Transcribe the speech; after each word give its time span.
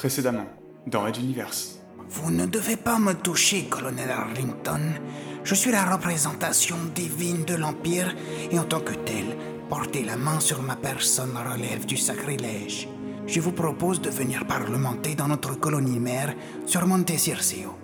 Précédemment, 0.00 0.46
dans 0.86 1.02
Red 1.02 1.18
Universe. 1.18 1.78
Vous 2.08 2.30
ne 2.30 2.46
devez 2.46 2.76
pas 2.76 2.98
me 2.98 3.12
toucher, 3.12 3.66
colonel 3.68 4.08
Arlington. 4.10 4.80
Je 5.44 5.54
suis 5.54 5.70
la 5.70 5.84
représentation 5.84 6.76
divine 6.94 7.44
de 7.44 7.54
l'Empire 7.54 8.16
et 8.50 8.58
en 8.58 8.64
tant 8.64 8.80
que 8.80 8.94
tel, 8.94 9.36
porter 9.68 10.02
la 10.02 10.16
main 10.16 10.40
sur 10.40 10.62
ma 10.62 10.74
personne 10.74 11.34
relève 11.36 11.84
du 11.84 11.98
sacrilège. 11.98 12.88
Je 13.26 13.40
vous 13.40 13.52
propose 13.52 14.00
de 14.00 14.08
venir 14.08 14.46
parlementer 14.46 15.14
dans 15.14 15.28
notre 15.28 15.60
colonie 15.60 16.00
mère 16.00 16.34
sur 16.64 16.86
Monte 16.86 17.18
Circeo. 17.18 17.74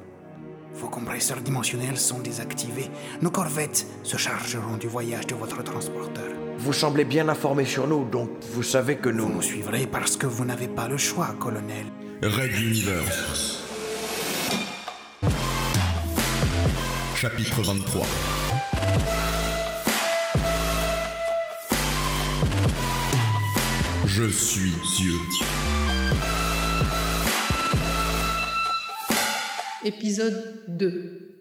Vos 0.72 0.88
compresseurs 0.88 1.42
dimensionnels 1.42 1.98
sont 1.98 2.20
désactivés. 2.20 2.88
Nos 3.20 3.30
corvettes 3.30 3.86
se 4.02 4.16
chargeront 4.16 4.78
du 4.78 4.88
voyage 4.88 5.26
de 5.26 5.34
votre 5.34 5.62
transporteur. 5.62 6.32
Vous 6.56 6.72
semblez 6.72 7.04
bien 7.04 7.28
informé 7.28 7.66
sur 7.66 7.86
nous, 7.86 8.06
donc 8.06 8.30
vous 8.54 8.62
savez 8.62 8.96
que 8.96 9.10
Vous 9.10 9.16
nous... 9.16 9.34
nous 9.34 9.42
suivrez 9.42 9.86
parce 9.86 10.16
que 10.16 10.26
vous 10.26 10.46
n'avez 10.46 10.68
pas 10.68 10.88
le 10.88 10.96
choix, 10.96 11.34
colonel. 11.38 11.84
Red 12.22 12.50
Universe. 12.58 13.62
Chapitre 17.14 17.60
23. 17.62 18.06
Je 24.06 24.24
suis 24.30 24.72
Dieu. 24.96 25.12
Épisode 29.84 30.62
2 30.68 31.35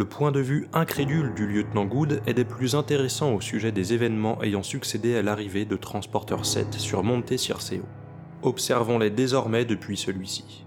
Le 0.00 0.06
point 0.06 0.32
de 0.32 0.40
vue 0.40 0.66
incrédule 0.72 1.34
du 1.34 1.46
lieutenant 1.46 1.84
Good 1.84 2.22
est 2.26 2.32
des 2.32 2.46
plus 2.46 2.74
intéressants 2.74 3.34
au 3.34 3.42
sujet 3.42 3.70
des 3.70 3.92
événements 3.92 4.42
ayant 4.42 4.62
succédé 4.62 5.14
à 5.14 5.20
l'arrivée 5.20 5.66
de 5.66 5.76
Transporteur 5.76 6.46
7 6.46 6.72
sur 6.72 7.02
Monte 7.02 7.36
Circeo. 7.36 7.82
Observons-les 8.40 9.10
désormais 9.10 9.66
depuis 9.66 9.98
celui-ci. 9.98 10.64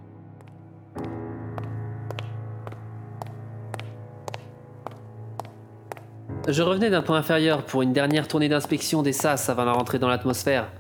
Je 6.47 6.61
revenais 6.61 6.91
d'un 6.91 7.01
point 7.01 7.17
inférieur 7.17 7.65
pour 7.65 7.81
une 7.81 7.91
dernière 7.91 8.27
tournée 8.27 8.49
d'inspection 8.49 9.01
des 9.01 9.13
SAS 9.13 9.49
avant 9.49 9.65
la 9.65 9.73
rentrée 9.73 9.97
dans 9.97 10.09
l'atmosphère. 10.09 10.71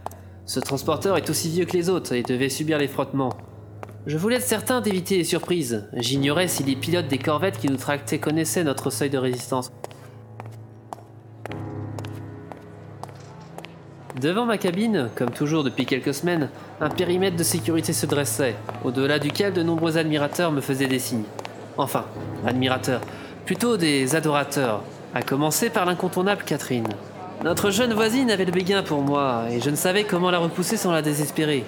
Ce 0.45 0.59
transporteur 0.59 1.17
est 1.17 1.27
aussi 1.27 1.49
vieux 1.49 1.65
que 1.65 1.75
les 1.75 1.89
autres 1.89 2.13
et 2.13 2.21
devait 2.21 2.49
subir 2.49 2.77
les 2.77 2.87
frottements. 2.87 3.35
Je 4.05 4.17
voulais 4.17 4.35
être 4.35 4.43
certain 4.43 4.81
d'éviter 4.81 5.17
les 5.17 5.23
surprises. 5.23 5.85
J'ignorais 5.93 6.49
si 6.49 6.63
les 6.63 6.75
pilotes 6.75 7.07
des 7.07 7.17
corvettes 7.17 7.57
qui 7.57 7.69
nous 7.69 7.77
tractaient 7.77 8.19
connaissaient 8.19 8.65
notre 8.65 8.89
seuil 8.89 9.09
de 9.09 9.17
résistance. 9.17 9.71
Devant 14.19 14.45
ma 14.45 14.57
cabine, 14.57 15.09
comme 15.15 15.31
toujours 15.31 15.63
depuis 15.63 15.85
quelques 15.85 16.13
semaines, 16.13 16.49
un 16.81 16.89
périmètre 16.89 17.37
de 17.37 17.43
sécurité 17.43 17.93
se 17.93 18.05
dressait, 18.05 18.55
au-delà 18.83 19.19
duquel 19.19 19.53
de 19.53 19.63
nombreux 19.63 19.97
admirateurs 19.97 20.51
me 20.51 20.59
faisaient 20.59 20.87
des 20.87 20.99
signes. 20.99 21.23
Enfin, 21.77 22.05
admirateurs, 22.45 23.01
plutôt 23.45 23.77
des 23.77 24.15
adorateurs, 24.15 24.83
à 25.15 25.21
commencer 25.21 25.69
par 25.69 25.85
l'incontournable 25.85 26.43
Catherine. 26.43 26.87
Notre 27.43 27.71
jeune 27.71 27.93
voisine 27.93 28.31
avait 28.31 28.45
le 28.45 28.51
béguin 28.51 28.83
pour 28.83 29.01
moi, 29.01 29.45
et 29.49 29.61
je 29.61 29.69
ne 29.69 29.75
savais 29.75 30.03
comment 30.03 30.29
la 30.29 30.39
repousser 30.39 30.75
sans 30.75 30.91
la 30.91 31.01
désespérer. 31.01 31.63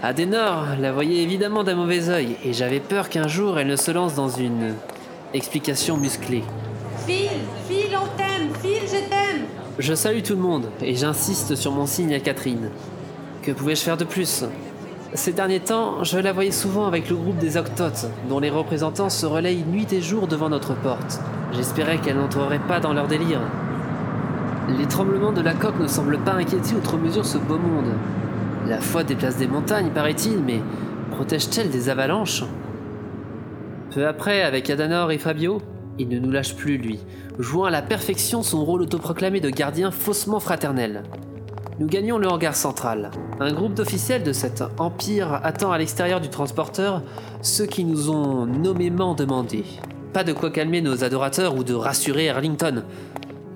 Adenor 0.00 0.76
la 0.80 0.92
voyait 0.92 1.24
évidemment 1.24 1.64
d'un 1.64 1.74
mauvais 1.74 2.08
œil, 2.08 2.36
et 2.44 2.52
j'avais 2.52 2.78
peur 2.78 3.08
qu'un 3.08 3.26
jour 3.26 3.58
elle 3.58 3.66
ne 3.66 3.74
se 3.74 3.90
lance 3.90 4.14
dans 4.14 4.28
une 4.28 4.74
explication 5.34 5.96
musclée. 5.96 6.44
Phil, 7.04 7.30
Phil, 7.68 7.96
on 7.96 8.06
t'aime, 8.16 8.48
Phil, 8.62 8.86
je 8.86 9.08
t'aime. 9.08 9.46
Je 9.80 9.94
salue 9.94 10.22
tout 10.22 10.34
le 10.34 10.40
monde, 10.40 10.66
et 10.82 10.94
j'insiste 10.94 11.56
sur 11.56 11.72
mon 11.72 11.86
signe 11.86 12.14
à 12.14 12.20
Catherine. 12.20 12.70
Que 13.42 13.50
pouvais-je 13.50 13.82
faire 13.82 13.96
de 13.96 14.04
plus? 14.04 14.44
Ces 15.14 15.32
derniers 15.32 15.60
temps, 15.60 16.04
je 16.04 16.18
la 16.18 16.32
voyais 16.32 16.52
souvent 16.52 16.86
avec 16.86 17.10
le 17.10 17.16
groupe 17.16 17.38
des 17.38 17.56
Octotes, 17.56 18.06
dont 18.28 18.38
les 18.38 18.50
représentants 18.50 19.10
se 19.10 19.26
relayent 19.26 19.64
nuit 19.64 19.92
et 19.92 20.00
jour 20.00 20.28
devant 20.28 20.48
notre 20.48 20.74
porte. 20.74 21.18
J'espérais 21.52 21.98
qu'elle 21.98 22.18
n'entrerait 22.18 22.60
pas 22.60 22.78
dans 22.78 22.92
leur 22.92 23.08
délire. 23.08 23.40
Les 24.78 24.86
tremblements 24.86 25.32
de 25.32 25.40
la 25.40 25.54
coque 25.54 25.80
ne 25.80 25.88
semblent 25.88 26.18
pas 26.18 26.34
inquiéter 26.34 26.76
outre 26.76 26.98
mesure 26.98 27.26
ce 27.26 27.38
beau 27.38 27.58
monde. 27.58 27.94
La 28.68 28.82
foi 28.82 29.02
déplace 29.02 29.38
des 29.38 29.46
montagnes, 29.46 29.88
paraît-il, 29.88 30.40
mais 30.40 30.60
protège-t-elle 31.12 31.70
des 31.70 31.88
avalanches? 31.88 32.44
Peu 33.94 34.06
après, 34.06 34.42
avec 34.42 34.68
Adanor 34.68 35.10
et 35.10 35.16
Fabio, 35.16 35.62
il 35.98 36.10
ne 36.10 36.18
nous 36.18 36.30
lâche 36.30 36.54
plus, 36.54 36.76
lui, 36.76 36.98
jouant 37.38 37.64
à 37.64 37.70
la 37.70 37.80
perfection 37.80 38.42
son 38.42 38.62
rôle 38.66 38.82
autoproclamé 38.82 39.40
de 39.40 39.48
gardien 39.48 39.90
faussement 39.90 40.38
fraternel. 40.38 41.04
Nous 41.80 41.86
gagnons 41.86 42.18
le 42.18 42.28
hangar 42.28 42.54
central. 42.54 43.10
Un 43.40 43.54
groupe 43.54 43.72
d'officiels 43.72 44.22
de 44.22 44.34
cet 44.34 44.62
empire 44.76 45.40
attend 45.44 45.72
à 45.72 45.78
l'extérieur 45.78 46.20
du 46.20 46.28
transporteur 46.28 47.02
ceux 47.40 47.64
qui 47.64 47.84
nous 47.84 48.10
ont 48.10 48.44
nommément 48.44 49.14
demandé. 49.14 49.64
Pas 50.12 50.24
de 50.24 50.34
quoi 50.34 50.50
calmer 50.50 50.82
nos 50.82 51.04
adorateurs 51.04 51.56
ou 51.56 51.64
de 51.64 51.72
rassurer 51.72 52.28
Arlington. 52.28 52.82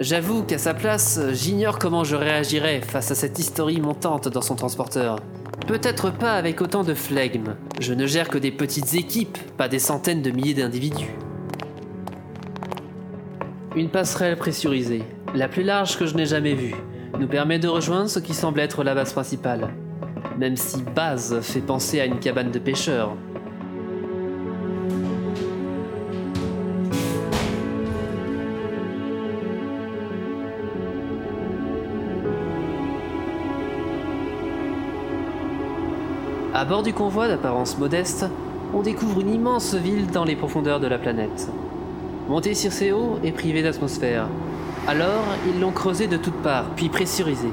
J'avoue 0.02 0.42
qu'à 0.42 0.58
sa 0.58 0.74
place, 0.74 1.20
j'ignore 1.32 1.78
comment 1.78 2.02
je 2.02 2.16
réagirais 2.16 2.80
face 2.80 3.12
à 3.12 3.14
cette 3.14 3.38
historie 3.38 3.80
montante 3.80 4.26
dans 4.26 4.40
son 4.40 4.56
transporteur. 4.56 5.20
Peut-être 5.68 6.10
pas 6.10 6.32
avec 6.32 6.60
autant 6.60 6.82
de 6.82 6.92
flegme. 6.92 7.54
Je 7.78 7.94
ne 7.94 8.04
gère 8.04 8.28
que 8.28 8.36
des 8.36 8.50
petites 8.50 8.94
équipes, 8.94 9.38
pas 9.56 9.68
des 9.68 9.78
centaines 9.78 10.20
de 10.20 10.32
milliers 10.32 10.54
d'individus. 10.54 11.14
Une 13.76 13.90
passerelle 13.90 14.36
pressurisée, 14.36 15.04
la 15.36 15.46
plus 15.46 15.62
large 15.62 15.96
que 15.96 16.06
je 16.06 16.16
n'ai 16.16 16.26
jamais 16.26 16.54
vue, 16.54 16.74
nous 17.20 17.28
permet 17.28 17.60
de 17.60 17.68
rejoindre 17.68 18.10
ce 18.10 18.18
qui 18.18 18.34
semble 18.34 18.58
être 18.58 18.82
la 18.82 18.96
base 18.96 19.12
principale. 19.12 19.68
Même 20.36 20.56
si 20.56 20.82
base 20.82 21.40
fait 21.42 21.60
penser 21.60 22.00
à 22.00 22.06
une 22.06 22.18
cabane 22.18 22.50
de 22.50 22.58
pêcheurs. 22.58 23.16
À 36.62 36.64
bord 36.64 36.84
du 36.84 36.92
convoi 36.92 37.26
d'apparence 37.26 37.76
modeste, 37.76 38.24
on 38.72 38.82
découvre 38.82 39.20
une 39.20 39.34
immense 39.34 39.74
ville 39.74 40.06
dans 40.06 40.22
les 40.22 40.36
profondeurs 40.36 40.78
de 40.78 40.86
la 40.86 40.96
planète. 40.96 41.50
Monté 42.28 42.54
Circeo 42.54 43.18
est 43.24 43.32
privé 43.32 43.64
d'atmosphère. 43.64 44.28
Alors, 44.86 45.24
ils 45.48 45.60
l'ont 45.60 45.72
creusé 45.72 46.06
de 46.06 46.16
toutes 46.16 46.40
parts, 46.40 46.66
puis 46.76 46.88
pressurisé. 46.88 47.48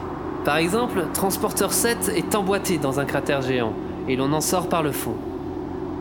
Par 0.45 0.57
exemple, 0.57 1.05
Transporteur 1.11 1.73
7 1.73 2.11
est 2.15 2.35
emboîté 2.35 2.77
dans 2.77 2.99
un 2.99 3.05
cratère 3.05 3.41
géant, 3.41 3.73
et 4.07 4.15
l'on 4.15 4.31
en 4.31 4.41
sort 4.41 4.69
par 4.69 4.83
le 4.83 4.91
fond. 4.91 5.15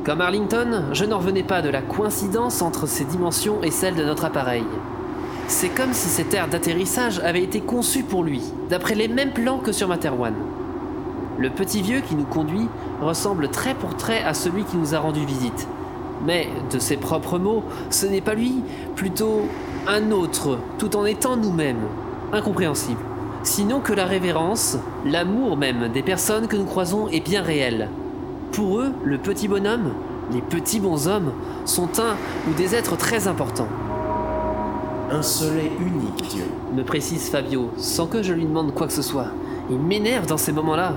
Comme 0.05 0.21
Arlington, 0.21 0.83
je 0.93 1.07
n'en 1.07 1.17
revenais 1.17 1.45
pas 1.45 1.63
de 1.63 1.71
la 1.71 1.81
coïncidence 1.81 2.61
entre 2.61 2.87
ses 2.87 3.07
dimensions 3.07 3.63
et 3.63 3.71
celles 3.71 3.97
de 3.97 4.05
notre 4.05 4.27
appareil. 4.27 4.65
C'est 5.47 5.71
comme 5.71 5.95
si 5.95 6.09
cette 6.11 6.35
aire 6.35 6.49
d'atterrissage 6.49 7.21
avait 7.21 7.43
été 7.43 7.63
conçue 7.63 8.03
pour 8.03 8.23
lui, 8.23 8.43
d'après 8.69 8.95
les 8.95 9.09
mêmes 9.09 9.33
plans 9.33 9.61
que 9.61 9.73
sur 9.73 9.89
Materwan. 9.89 10.35
Le 11.39 11.51
petit 11.51 11.83
vieux 11.83 12.01
qui 12.01 12.17
nous 12.17 12.25
conduit 12.25 12.69
ressemble 13.01 13.49
trait 13.49 13.75
pour 13.75 13.97
trait 13.97 14.23
à 14.25 14.35
celui 14.35 14.65
qui 14.65 14.77
nous 14.77 14.95
a 14.95 14.99
rendu 14.99 15.25
visite. 15.25 15.69
Mais, 16.27 16.49
de 16.73 16.81
ses 16.81 16.97
propres 16.97 17.39
mots, 17.39 17.63
ce 17.91 18.07
n'est 18.07 18.21
pas 18.21 18.35
lui, 18.35 18.57
plutôt 18.97 19.43
un 19.87 20.11
autre, 20.11 20.59
tout 20.79 20.97
en 20.97 21.05
étant 21.05 21.37
nous-mêmes. 21.37 21.87
Incompréhensible. 22.33 23.01
Sinon 23.45 23.79
que 23.79 23.93
la 23.93 24.05
révérence, 24.05 24.79
l'amour 25.07 25.57
même 25.57 25.89
des 25.93 26.03
personnes 26.03 26.49
que 26.49 26.57
nous 26.57 26.65
croisons 26.65 27.07
est 27.09 27.25
bien 27.25 27.43
réel. 27.43 27.89
Pour 28.51 28.81
eux, 28.81 28.93
le 29.05 29.19
petit 29.19 29.47
bonhomme, 29.47 29.93
les 30.33 30.41
petits 30.41 30.81
bonshommes, 30.81 31.33
sont 31.65 32.01
un 32.01 32.17
ou 32.51 32.55
des 32.55 32.75
êtres 32.75 32.97
très 32.97 33.29
importants, 33.29 33.69
Un 35.11 35.23
soleil 35.23 35.71
unique, 35.81 36.29
Dieu. 36.29 36.45
me 36.75 36.83
précise 36.83 37.31
Fabio, 37.31 37.71
sans 37.77 38.07
que 38.07 38.23
je 38.23 38.33
lui 38.33 38.45
demande 38.45 38.75
quoi 38.75 38.89
que 38.89 38.93
ce 38.93 39.03
soit. 39.03 39.29
Il 39.71 39.79
m'énerve 39.79 40.27
dans 40.27 40.37
ces 40.37 40.53
moments-là. 40.53 40.95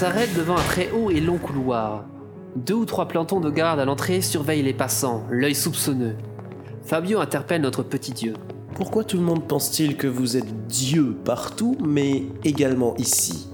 S'arrête 0.00 0.34
devant 0.34 0.56
un 0.56 0.62
très 0.62 0.90
haut 0.92 1.10
et 1.10 1.20
long 1.20 1.36
couloir. 1.36 2.06
Deux 2.56 2.72
ou 2.72 2.84
trois 2.86 3.06
plantons 3.06 3.38
de 3.38 3.50
garde 3.50 3.78
à 3.78 3.84
l'entrée 3.84 4.22
surveillent 4.22 4.62
les 4.62 4.72
passants, 4.72 5.24
l'œil 5.28 5.54
soupçonneux. 5.54 6.16
Fabio 6.82 7.20
interpelle 7.20 7.60
notre 7.60 7.82
petit 7.82 8.12
dieu. 8.12 8.32
Pourquoi 8.76 9.04
tout 9.04 9.18
le 9.18 9.22
monde 9.22 9.46
pense-t-il 9.46 9.98
que 9.98 10.06
vous 10.06 10.38
êtes 10.38 10.66
Dieu 10.68 11.14
partout, 11.22 11.76
mais 11.84 12.22
également 12.44 12.96
ici? 12.96 13.50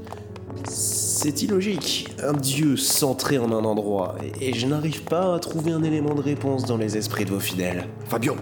C'est 0.68 1.42
illogique. 1.42 2.14
Un 2.22 2.34
Dieu 2.34 2.76
centré 2.76 3.38
en 3.38 3.50
un 3.50 3.64
endroit, 3.64 4.14
et 4.22 4.50
et 4.50 4.54
je 4.54 4.68
n'arrive 4.68 5.02
pas 5.02 5.34
à 5.34 5.40
trouver 5.40 5.72
un 5.72 5.82
élément 5.82 6.14
de 6.14 6.22
réponse 6.22 6.64
dans 6.64 6.76
les 6.76 6.96
esprits 6.96 7.24
de 7.24 7.30
vos 7.30 7.40
fidèles. 7.40 7.88
Fabio, 8.04 8.36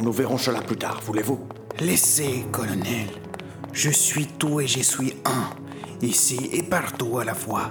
Nous 0.00 0.10
verrons 0.10 0.38
cela 0.38 0.60
plus 0.60 0.76
tard, 0.76 1.00
voulez-vous? 1.04 1.38
Laissez, 1.78 2.46
colonel. 2.50 3.06
Je 3.72 3.90
suis 3.90 4.26
tout 4.26 4.60
et 4.60 4.66
je 4.66 4.80
suis 4.80 5.14
un, 5.24 5.50
ici 6.04 6.50
et 6.52 6.62
partout 6.62 7.18
à 7.18 7.24
la 7.24 7.34
fois. 7.34 7.70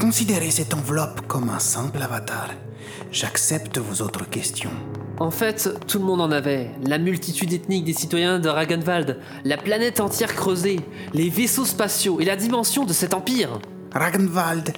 Considérez 0.00 0.50
cette 0.50 0.74
enveloppe 0.74 1.26
comme 1.26 1.50
un 1.50 1.58
simple 1.58 2.02
avatar. 2.02 2.50
J'accepte 3.10 3.78
vos 3.78 4.04
autres 4.04 4.28
questions. 4.28 4.70
En 5.18 5.32
fait, 5.32 5.68
tout 5.88 5.98
le 5.98 6.04
monde 6.04 6.20
en 6.20 6.30
avait. 6.30 6.70
La 6.84 6.98
multitude 6.98 7.52
ethnique 7.52 7.84
des 7.84 7.92
citoyens 7.92 8.38
de 8.38 8.48
Ragenwald, 8.48 9.18
la 9.44 9.56
planète 9.56 9.98
entière 10.00 10.34
creusée, 10.34 10.80
les 11.12 11.28
vaisseaux 11.28 11.64
spatiaux 11.64 12.20
et 12.20 12.24
la 12.24 12.36
dimension 12.36 12.84
de 12.84 12.92
cet 12.92 13.14
empire. 13.14 13.58
Ragenwald 13.92 14.72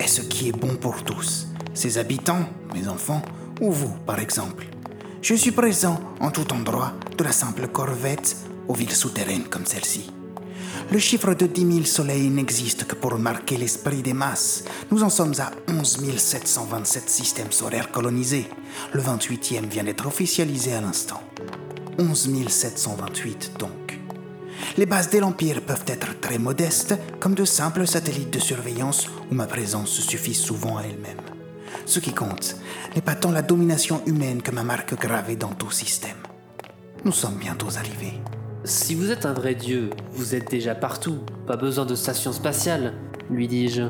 est 0.00 0.08
ce 0.08 0.22
qui 0.22 0.48
est 0.48 0.58
bon 0.58 0.74
pour 0.74 1.04
tous. 1.04 1.46
Ses 1.74 1.98
habitants, 1.98 2.48
mes 2.74 2.88
enfants, 2.88 3.22
ou 3.60 3.70
vous, 3.70 3.94
par 4.04 4.18
exemple. 4.18 4.66
Je 5.22 5.34
suis 5.34 5.52
présent 5.52 6.00
en 6.20 6.30
tout 6.30 6.52
endroit, 6.52 6.92
de 7.16 7.24
la 7.24 7.32
simple 7.32 7.68
corvette 7.68 8.36
aux 8.66 8.74
villes 8.74 8.92
souterraines 8.92 9.44
comme 9.44 9.66
celle-ci. 9.66 10.10
Le 10.90 10.98
chiffre 10.98 11.34
de 11.34 11.46
10 11.46 11.72
000 11.72 11.84
soleils 11.84 12.28
n'existe 12.28 12.84
que 12.84 12.94
pour 12.94 13.18
marquer 13.18 13.56
l'esprit 13.56 14.02
des 14.02 14.12
masses. 14.12 14.64
Nous 14.90 15.02
en 15.02 15.08
sommes 15.08 15.34
à 15.38 15.50
11 15.68 16.16
727 16.16 17.08
systèmes 17.08 17.52
solaires 17.52 17.90
colonisés. 17.90 18.46
Le 18.92 19.00
28e 19.00 19.68
vient 19.68 19.84
d'être 19.84 20.06
officialisé 20.06 20.74
à 20.74 20.80
l'instant. 20.80 21.22
11 21.98 22.48
728 22.48 23.52
donc. 23.58 23.98
Les 24.76 24.86
bases 24.86 25.10
de 25.10 25.18
l'Empire 25.18 25.62
peuvent 25.62 25.84
être 25.86 26.20
très 26.20 26.38
modestes, 26.38 26.94
comme 27.18 27.34
de 27.34 27.44
simples 27.44 27.86
satellites 27.86 28.32
de 28.32 28.38
surveillance 28.38 29.08
où 29.30 29.34
ma 29.34 29.46
présence 29.46 29.90
suffit 29.90 30.34
souvent 30.34 30.78
à 30.78 30.82
elle-même. 30.82 31.20
Ce 31.86 31.98
qui 31.98 32.12
compte 32.12 32.56
n'est 32.94 33.02
pas 33.02 33.14
tant 33.14 33.32
la 33.32 33.42
domination 33.42 34.02
humaine 34.06 34.42
que 34.42 34.50
ma 34.50 34.62
marque 34.62 34.98
gravée 34.98 35.36
dans 35.36 35.54
tout 35.54 35.70
système. 35.70 36.16
Nous 37.04 37.12
sommes 37.12 37.36
bientôt 37.36 37.76
arrivés. 37.76 38.20
Si 38.66 38.94
vous 38.94 39.10
êtes 39.10 39.26
un 39.26 39.34
vrai 39.34 39.54
dieu, 39.54 39.90
vous 40.12 40.34
êtes 40.34 40.50
déjà 40.50 40.74
partout, 40.74 41.18
pas 41.46 41.56
besoin 41.56 41.84
de 41.84 41.94
station 41.94 42.32
spatiale, 42.32 42.94
lui 43.28 43.46
dis-je. 43.46 43.82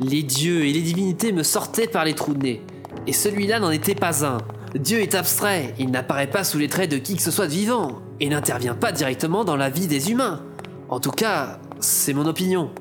Les 0.00 0.24
dieux 0.24 0.64
et 0.64 0.72
les 0.72 0.80
divinités 0.80 1.30
me 1.30 1.44
sortaient 1.44 1.86
par 1.86 2.04
les 2.04 2.14
trous 2.14 2.34
de 2.34 2.42
nez, 2.42 2.62
et 3.06 3.12
celui-là 3.12 3.60
n'en 3.60 3.70
était 3.70 3.94
pas 3.94 4.26
un. 4.26 4.38
Dieu 4.74 4.98
est 4.98 5.14
abstrait, 5.14 5.74
il 5.78 5.92
n'apparaît 5.92 6.26
pas 6.26 6.42
sous 6.42 6.58
les 6.58 6.66
traits 6.66 6.90
de 6.90 6.96
qui 6.96 7.14
que 7.14 7.22
ce 7.22 7.30
soit 7.30 7.46
de 7.46 7.52
vivant, 7.52 8.02
et 8.18 8.28
n'intervient 8.28 8.74
pas 8.74 8.90
directement 8.90 9.44
dans 9.44 9.54
la 9.54 9.70
vie 9.70 9.86
des 9.86 10.10
humains. 10.10 10.42
En 10.88 10.98
tout 10.98 11.12
cas, 11.12 11.60
c'est 11.78 12.14
mon 12.14 12.26
opinion. 12.26 12.72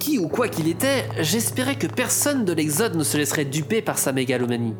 Qui 0.00 0.18
ou 0.18 0.26
quoi 0.26 0.48
qu'il 0.48 0.66
était, 0.66 1.04
j'espérais 1.20 1.76
que 1.76 1.86
personne 1.86 2.44
de 2.44 2.52
l'Exode 2.52 2.96
ne 2.96 3.04
se 3.04 3.16
laisserait 3.16 3.44
duper 3.44 3.82
par 3.82 3.98
sa 3.98 4.12
mégalomanie. 4.12 4.74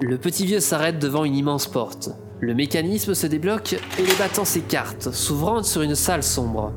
Le 0.00 0.18
petit 0.18 0.44
vieux 0.44 0.58
s'arrête 0.58 0.98
devant 0.98 1.22
une 1.22 1.36
immense 1.36 1.68
porte. 1.68 2.10
Le 2.40 2.54
mécanisme 2.54 3.14
se 3.14 3.26
débloque 3.26 3.72
et 3.72 4.02
les 4.02 4.14
battants 4.16 4.44
s'écartent, 4.44 5.12
s'ouvrant 5.12 5.64
sur 5.64 5.82
une 5.82 5.96
salle 5.96 6.22
sombre. 6.22 6.72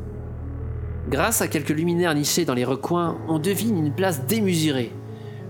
Grâce 1.08 1.42
à 1.42 1.48
quelques 1.48 1.70
luminaires 1.70 2.16
nichés 2.16 2.46
dans 2.46 2.56
les 2.56 2.66
recoins, 2.66 3.20
on 3.28 3.38
devine 3.38 3.78
une 3.78 3.94
place 3.94 4.26
démesurée. 4.26 4.92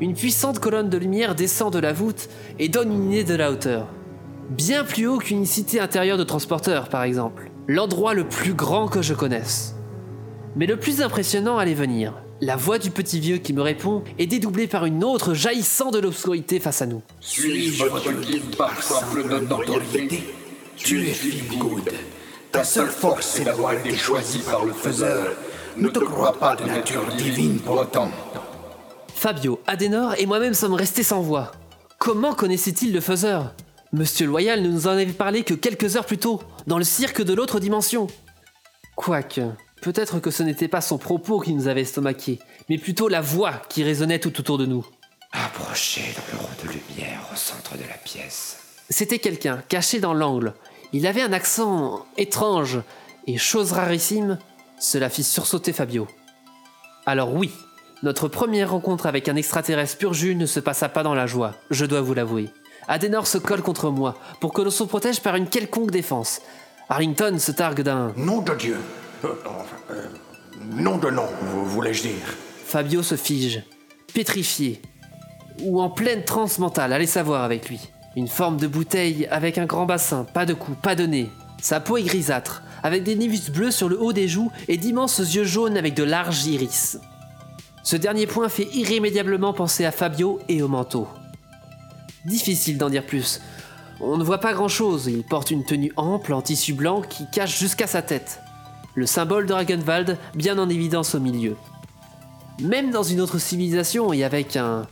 Une 0.02 0.14
puissante 0.14 0.60
colonne 0.60 0.90
de 0.90 0.98
lumière 0.98 1.34
descend 1.34 1.72
de 1.72 1.80
la 1.80 1.94
voûte 1.94 2.28
et 2.60 2.68
donne 2.68 2.92
une 2.92 3.12
idée 3.12 3.24
de 3.24 3.36
la 3.36 3.52
hauteur. 3.52 3.88
Bien 4.50 4.84
plus 4.84 5.08
haut 5.08 5.20
qu'une 5.20 5.46
cité 5.46 5.80
intérieure 5.80 6.18
de 6.18 6.26
transporteurs, 6.26 6.90
par 6.90 7.04
exemple. 7.04 7.50
L'endroit 7.70 8.14
le 8.14 8.28
plus 8.28 8.54
grand 8.54 8.90
que 8.90 9.02
je 9.02 9.14
connaisse. 9.14 9.76
Mais 10.58 10.66
le 10.66 10.76
plus 10.76 11.02
impressionnant 11.02 11.58
allait 11.58 11.74
venir. 11.74 12.22
La 12.44 12.56
voix 12.56 12.80
du 12.80 12.90
petit 12.90 13.20
vieux 13.20 13.38
qui 13.38 13.54
me 13.54 13.62
répond 13.62 14.04
est 14.18 14.26
dédoublée 14.26 14.66
par 14.66 14.86
une 14.86 15.04
autre 15.04 15.36
jaillissant 15.36 15.92
de 15.92 16.00
l'obscurité 16.00 16.60
face 16.60 16.82
à 16.82 16.88
nous. 16.88 17.04
Suis-je 17.20 17.86
votre 17.86 18.12
guide 18.14 18.56
par 18.56 18.82
simple 18.82 19.28
notoriété 19.30 20.24
Tu 20.76 21.08
es 21.08 21.12
Phil 21.14 21.60
Good. 21.60 21.92
Ta 22.52 22.64
seule 22.64 22.90
force, 22.90 23.28
c'est 23.28 23.44
d'avoir 23.44 23.74
été 23.74 23.96
choisi 23.96 24.40
par 24.40 24.66
le 24.66 24.74
Faiseur. 24.74 25.36
Ne 25.78 25.88
te 25.90 26.00
crois 26.00 26.34
pas 26.34 26.56
de 26.56 26.64
nature 26.66 27.06
divine 27.16 27.60
pour 27.60 27.80
autant. 27.80 28.10
Fabio, 29.14 29.60
Adenor 29.68 30.16
et 30.18 30.26
moi-même 30.26 30.56
sommes 30.56 30.74
restés 30.74 31.04
sans 31.04 31.22
voix. 31.22 31.52
Comment 32.00 32.34
connaissait-il 32.34 32.92
le 32.92 33.02
Faiseur? 33.02 33.54
Monsieur 33.94 34.26
Loyal 34.26 34.64
ne 34.64 34.70
nous 34.70 34.88
en 34.88 34.92
avait 34.92 35.06
parlé 35.06 35.44
que 35.44 35.54
quelques 35.54 35.96
heures 35.96 36.08
plus 36.08 36.18
tôt, 36.18 36.42
dans 36.66 36.80
le 36.80 36.84
cirque 36.84 37.22
de 37.22 37.36
l'autre 37.36 37.60
dimension. 37.60 38.08
Quoique, 38.96 39.42
peut-être 39.82 40.20
que 40.20 40.32
ce 40.32 40.44
n'était 40.44 40.68
pas 40.68 40.82
son 40.82 40.98
propos 40.98 41.40
qui 41.40 41.54
nous 41.54 41.68
avait 41.68 41.82
estomaqués, 41.82 42.40
mais 42.70 42.78
plutôt 42.78 43.08
la 43.08 43.22
voix 43.22 43.62
qui 43.70 43.84
résonnait 43.84 44.20
tout 44.20 44.40
autour 44.40 44.58
de 44.58 44.66
nous. 44.66 44.86
Approchez 45.34 46.14
dans 46.16 46.38
le 46.38 46.44
rond 46.44 46.54
de 46.64 46.68
lumière 46.70 47.28
au 47.34 47.36
centre 47.36 47.76
de 47.76 47.84
la 47.84 47.98
pièce. 48.04 48.58
C'était 48.90 49.20
quelqu'un, 49.20 49.64
caché 49.68 50.00
dans 50.00 50.14
l'angle. 50.14 50.54
Il 50.94 51.08
avait 51.08 51.22
un 51.22 51.34
accent 51.34 52.06
étrange, 52.18 52.80
et 53.28 53.38
chose 53.38 53.72
rarissime, 53.72 54.38
cela 54.80 55.10
fit 55.10 55.24
sursauter 55.24 55.74
Fabio. 55.74 56.08
Alors 57.06 57.34
oui, 57.34 57.52
notre 58.04 58.28
première 58.28 58.72
rencontre 58.72 59.06
avec 59.06 59.30
un 59.30 59.36
extraterrestre 59.36 59.98
pur 59.98 60.14
jus 60.14 60.36
ne 60.36 60.46
se 60.46 60.60
passa 60.60 60.90
pas 60.90 61.04
dans 61.04 61.14
la 61.14 61.28
joie, 61.28 61.56
je 61.70 61.86
dois 61.86 62.02
vous 62.02 62.14
l'avouer. 62.14 62.50
Adenor 62.88 63.28
se 63.28 63.38
colle 63.38 63.62
contre 63.62 63.90
moi 63.90 64.18
pour 64.40 64.54
que 64.54 64.62
l'on 64.62 64.72
se 64.72 64.84
protège 64.84 65.22
par 65.22 65.36
une 65.36 65.48
quelconque 65.48 65.92
défense. 65.92 66.42
Harrington 66.90 67.38
se 67.40 67.52
targue 67.52 67.82
d'un 67.82 68.12
Nom 68.18 68.42
de 68.42 68.54
Dieu. 68.56 68.78
Euh, 69.24 69.28
euh, 69.92 70.08
nom 70.76 70.98
de 70.98 71.10
nom, 71.10 71.28
voulais-je 71.66 72.04
dire. 72.04 72.38
Fabio 72.66 73.04
se 73.04 73.16
fige, 73.16 73.64
pétrifié, 74.14 74.82
ou 75.62 75.82
en 75.82 75.90
pleine 75.90 76.24
transe 76.24 76.60
mentale, 76.60 76.94
allez 76.94 77.06
savoir 77.06 77.44
avec 77.44 77.70
lui. 77.70 77.90
Une 78.16 78.28
forme 78.28 78.58
de 78.58 78.68
bouteille 78.68 79.28
avec 79.30 79.58
un 79.58 79.66
grand 79.66 79.86
bassin, 79.86 80.26
pas 80.26 80.46
de 80.46 80.54
cou, 80.54 80.74
pas 80.74 80.96
de 80.96 81.06
nez. 81.06 81.30
Sa 81.62 81.80
peau 81.80 81.98
est 81.98 82.04
grisâtre, 82.04 82.64
avec 82.84 83.04
des 83.04 83.16
névus 83.16 83.52
bleus 83.52 83.72
sur 83.72 83.90
le 83.90 84.02
haut 84.02 84.14
des 84.14 84.28
joues 84.28 84.52
et 84.68 84.78
d'immenses 84.78 85.20
yeux 85.20 85.44
jaunes 85.44 85.78
avec 85.78 85.94
de 85.94 86.04
larges 86.04 86.46
iris. 86.46 86.98
Ce 87.84 87.96
dernier 87.96 88.28
point 88.28 88.50
fait 88.50 88.68
irrémédiablement 88.74 89.54
penser 89.54 89.86
à 89.86 89.92
Fabio 89.92 90.40
et 90.50 90.62
au 90.62 90.68
manteau. 90.68 91.08
Difficile 92.26 92.78
d'en 92.78 92.90
dire 92.90 93.06
plus. 93.06 93.42
On 94.00 94.18
ne 94.18 94.24
voit 94.24 94.40
pas 94.40 94.54
grand-chose, 94.54 95.08
il 95.08 95.24
porte 95.24 95.52
une 95.52 95.64
tenue 95.64 95.92
ample 95.96 96.34
en 96.34 96.42
tissu 96.42 96.74
blanc 96.74 97.02
qui 97.02 97.30
cache 97.32 97.60
jusqu'à 97.60 97.88
sa 97.88 98.02
tête. 98.02 98.42
Le 98.96 99.06
symbole 99.06 99.46
de 99.46 99.54
Ragenwald 99.54 100.18
bien 100.36 100.58
en 100.58 100.70
évidence 100.70 101.16
au 101.16 101.20
milieu. 101.20 101.56
Même 102.62 102.92
dans 102.92 103.04
une 103.04 103.22
autre 103.22 103.38
civilisation 103.38 104.14
et 104.14 104.24
avec 104.24 104.56
un. 104.56 104.86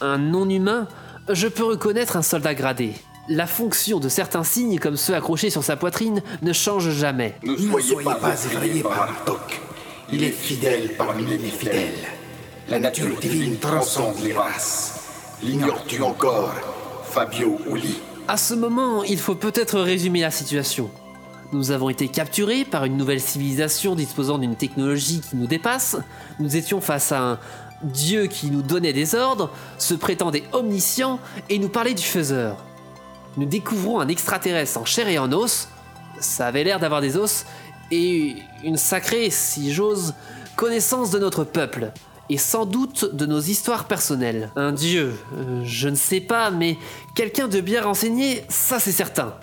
un 0.00 0.18
non-humain, 0.18 0.88
je 1.28 1.46
peux 1.46 1.64
reconnaître 1.64 2.16
un 2.16 2.22
soldat 2.22 2.54
gradé. 2.54 2.94
La 3.28 3.46
fonction 3.46 4.00
de 4.00 4.08
certains 4.08 4.44
signes, 4.44 4.78
comme 4.78 4.96
ceux 4.96 5.14
accrochés 5.14 5.50
sur 5.50 5.62
sa 5.62 5.76
poitrine, 5.76 6.22
ne 6.40 6.52
change 6.54 6.90
jamais. 6.90 7.34
Ne 7.42 7.52
Ne 7.52 7.80
soyez 7.80 8.04
pas 8.04 8.32
effrayés 8.32 8.82
par 8.82 9.02
Artok. 9.02 9.60
Il 10.10 10.24
est 10.24 10.30
fidèle 10.30 10.92
parmi 10.96 11.26
les 11.26 11.38
fidèles. 11.38 12.08
La 12.70 12.78
nature 12.78 13.18
divine 13.20 13.58
transcende 13.58 14.16
les 14.24 14.32
races. 14.32 14.94
L'ignores-tu 15.42 16.02
encore, 16.02 16.54
Fabio 17.04 17.58
Uli 17.70 18.00
À 18.26 18.38
ce 18.38 18.54
moment, 18.54 19.04
il 19.04 19.18
faut 19.18 19.34
peut-être 19.34 19.78
résumer 19.78 20.22
la 20.22 20.30
situation. 20.30 20.90
Nous 21.52 21.70
avons 21.70 21.88
été 21.88 22.08
capturés 22.08 22.66
par 22.66 22.84
une 22.84 22.98
nouvelle 22.98 23.22
civilisation 23.22 23.94
disposant 23.94 24.36
d'une 24.36 24.54
technologie 24.54 25.20
qui 25.20 25.36
nous 25.36 25.46
dépasse. 25.46 25.96
Nous 26.40 26.56
étions 26.56 26.82
face 26.82 27.10
à 27.10 27.22
un 27.22 27.38
dieu 27.82 28.26
qui 28.26 28.50
nous 28.50 28.60
donnait 28.60 28.92
des 28.92 29.14
ordres, 29.14 29.50
se 29.78 29.94
prétendait 29.94 30.44
omniscient 30.52 31.18
et 31.48 31.58
nous 31.58 31.70
parlait 31.70 31.94
du 31.94 32.02
faiseur. 32.02 32.56
Nous 33.38 33.46
découvrons 33.46 33.98
un 34.00 34.08
extraterrestre 34.08 34.78
en 34.78 34.84
chair 34.84 35.08
et 35.08 35.18
en 35.18 35.32
os. 35.32 35.68
Ça 36.20 36.46
avait 36.48 36.64
l'air 36.64 36.80
d'avoir 36.80 37.00
des 37.00 37.16
os 37.16 37.46
et 37.90 38.36
une 38.62 38.76
sacrée, 38.76 39.30
si 39.30 39.72
j'ose, 39.72 40.12
connaissance 40.54 41.10
de 41.10 41.18
notre 41.18 41.44
peuple 41.44 41.92
et 42.28 42.36
sans 42.36 42.66
doute 42.66 43.14
de 43.14 43.24
nos 43.24 43.40
histoires 43.40 43.86
personnelles. 43.86 44.50
Un 44.54 44.72
dieu, 44.72 45.14
euh, 45.34 45.62
je 45.64 45.88
ne 45.88 45.94
sais 45.94 46.20
pas, 46.20 46.50
mais 46.50 46.76
quelqu'un 47.14 47.48
de 47.48 47.60
bien 47.62 47.82
renseigné, 47.82 48.44
ça 48.50 48.78
c'est 48.78 48.92
certain. 48.92 49.34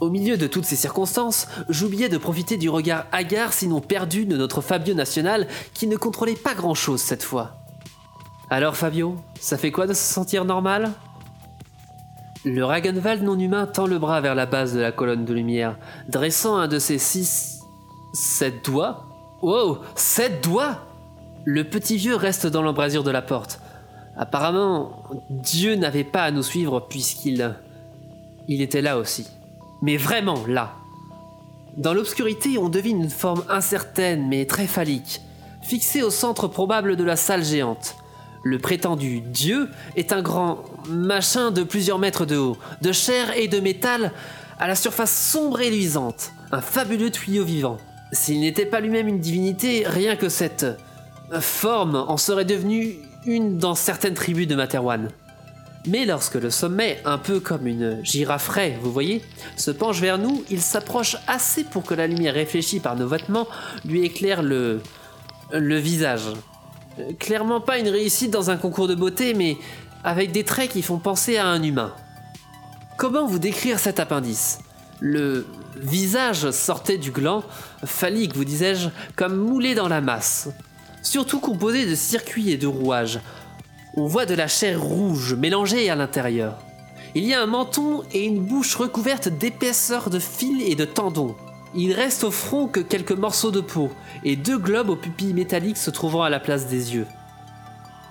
Au 0.00 0.10
milieu 0.10 0.36
de 0.36 0.46
toutes 0.46 0.64
ces 0.64 0.76
circonstances, 0.76 1.48
j'oubliais 1.68 2.08
de 2.08 2.18
profiter 2.18 2.56
du 2.56 2.70
regard 2.70 3.06
hagard 3.10 3.52
sinon 3.52 3.80
perdu 3.80 4.26
de 4.26 4.36
notre 4.36 4.60
Fabio 4.60 4.94
national 4.94 5.48
qui 5.74 5.88
ne 5.88 5.96
contrôlait 5.96 6.36
pas 6.36 6.54
grand-chose 6.54 7.00
cette 7.00 7.24
fois. 7.24 7.56
Alors 8.48 8.76
Fabio, 8.76 9.16
ça 9.40 9.58
fait 9.58 9.72
quoi 9.72 9.88
de 9.88 9.94
se 9.94 10.14
sentir 10.14 10.44
normal? 10.44 10.92
Le 12.44 12.64
Ragenwald 12.64 13.24
non 13.24 13.36
humain 13.36 13.66
tend 13.66 13.86
le 13.86 13.98
bras 13.98 14.20
vers 14.20 14.36
la 14.36 14.46
base 14.46 14.72
de 14.72 14.80
la 14.80 14.92
colonne 14.92 15.24
de 15.24 15.34
lumière, 15.34 15.76
dressant 16.08 16.56
un 16.56 16.68
de 16.68 16.78
ses 16.78 16.98
six... 16.98 17.60
sept 18.14 18.64
doigts 18.64 19.04
Wow, 19.42 19.78
sept 19.96 20.44
doigts 20.44 20.86
Le 21.44 21.64
petit 21.64 21.96
vieux 21.96 22.14
reste 22.14 22.46
dans 22.46 22.62
l'embrasure 22.62 23.02
de 23.02 23.10
la 23.10 23.22
porte. 23.22 23.60
Apparemment, 24.16 25.02
Dieu 25.28 25.74
n'avait 25.74 26.04
pas 26.04 26.22
à 26.22 26.30
nous 26.30 26.44
suivre 26.44 26.86
puisqu'il... 26.88 27.56
Il 28.46 28.62
était 28.62 28.80
là 28.80 28.96
aussi. 28.96 29.26
Mais 29.82 29.96
vraiment 29.96 30.44
là. 30.46 30.74
Dans 31.76 31.94
l'obscurité, 31.94 32.58
on 32.58 32.68
devine 32.68 33.02
une 33.04 33.10
forme 33.10 33.44
incertaine 33.48 34.26
mais 34.28 34.46
très 34.46 34.66
phallique, 34.66 35.20
fixée 35.62 36.02
au 36.02 36.10
centre 36.10 36.48
probable 36.48 36.96
de 36.96 37.04
la 37.04 37.16
salle 37.16 37.44
géante. 37.44 37.96
Le 38.42 38.58
prétendu 38.58 39.20
dieu 39.20 39.68
est 39.96 40.12
un 40.12 40.22
grand 40.22 40.64
machin 40.88 41.50
de 41.50 41.62
plusieurs 41.62 41.98
mètres 41.98 42.26
de 42.26 42.36
haut, 42.36 42.56
de 42.82 42.92
chair 42.92 43.36
et 43.36 43.48
de 43.48 43.60
métal, 43.60 44.12
à 44.58 44.66
la 44.66 44.74
surface 44.74 45.12
sombre 45.12 45.60
et 45.60 45.70
luisante, 45.70 46.32
un 46.50 46.60
fabuleux 46.60 47.10
tuyau 47.10 47.44
vivant. 47.44 47.76
S'il 48.12 48.40
n'était 48.40 48.66
pas 48.66 48.80
lui-même 48.80 49.06
une 49.06 49.20
divinité, 49.20 49.84
rien 49.86 50.16
que 50.16 50.28
cette 50.28 50.66
forme 51.40 51.94
en 51.94 52.16
serait 52.16 52.44
devenue 52.44 52.96
une 53.26 53.58
dans 53.58 53.74
certaines 53.74 54.14
tribus 54.14 54.48
de 54.48 54.54
Materwan. 54.54 55.10
Mais 55.88 56.04
lorsque 56.04 56.34
le 56.34 56.50
sommet, 56.50 57.00
un 57.04 57.18
peu 57.18 57.40
comme 57.40 57.66
une 57.66 58.04
girafe 58.04 58.50
vous 58.82 58.92
voyez, 58.92 59.22
se 59.56 59.70
penche 59.70 60.00
vers 60.00 60.18
nous, 60.18 60.44
il 60.50 60.60
s'approche 60.60 61.16
assez 61.26 61.64
pour 61.64 61.82
que 61.82 61.94
la 61.94 62.06
lumière 62.06 62.34
réfléchie 62.34 62.80
par 62.80 62.94
nos 62.94 63.08
vêtements 63.08 63.48
lui 63.84 64.04
éclaire 64.04 64.42
le. 64.42 64.80
le 65.50 65.76
visage. 65.76 66.32
Clairement 67.18 67.60
pas 67.60 67.78
une 67.78 67.88
réussite 67.88 68.30
dans 68.30 68.50
un 68.50 68.56
concours 68.56 68.88
de 68.88 68.94
beauté, 68.94 69.32
mais 69.32 69.56
avec 70.04 70.32
des 70.32 70.44
traits 70.44 70.70
qui 70.70 70.82
font 70.82 70.98
penser 70.98 71.36
à 71.36 71.46
un 71.46 71.62
humain. 71.62 71.94
Comment 72.96 73.26
vous 73.26 73.38
décrire 73.38 73.78
cet 73.78 74.00
appendice? 74.00 74.58
Le 75.00 75.46
visage 75.76 76.50
sortait 76.50 76.98
du 76.98 77.12
gland, 77.12 77.44
phallique 77.84 78.34
vous 78.34 78.44
disais-je, 78.44 78.88
comme 79.16 79.36
moulé 79.36 79.74
dans 79.74 79.88
la 79.88 80.00
masse. 80.00 80.48
Surtout 81.02 81.38
composé 81.38 81.86
de 81.86 81.94
circuits 81.94 82.50
et 82.50 82.56
de 82.56 82.66
rouages. 82.66 83.20
On 84.00 84.06
voit 84.06 84.26
de 84.26 84.34
la 84.34 84.46
chair 84.46 84.80
rouge 84.80 85.34
mélangée 85.34 85.90
à 85.90 85.96
l'intérieur. 85.96 86.58
Il 87.16 87.24
y 87.24 87.34
a 87.34 87.42
un 87.42 87.46
menton 87.46 88.04
et 88.12 88.24
une 88.24 88.38
bouche 88.38 88.76
recouverte 88.76 89.26
d'épaisseur 89.28 90.08
de 90.08 90.20
fils 90.20 90.62
et 90.64 90.76
de 90.76 90.84
tendons. 90.84 91.34
Il 91.74 91.92
reste 91.92 92.22
au 92.22 92.30
front 92.30 92.68
que 92.68 92.78
quelques 92.78 93.10
morceaux 93.10 93.50
de 93.50 93.60
peau 93.60 93.90
et 94.22 94.36
deux 94.36 94.56
globes 94.56 94.90
aux 94.90 94.94
pupilles 94.94 95.34
métalliques 95.34 95.78
se 95.78 95.90
trouvant 95.90 96.22
à 96.22 96.30
la 96.30 96.38
place 96.38 96.68
des 96.68 96.94
yeux. 96.94 97.08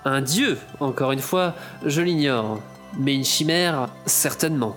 Un 0.04 0.20
dieu, 0.20 0.58
encore 0.78 1.12
une 1.12 1.20
fois, 1.20 1.54
je 1.86 2.02
l'ignore, 2.02 2.60
mais 2.98 3.14
une 3.14 3.24
chimère, 3.24 3.88
certainement. 4.04 4.76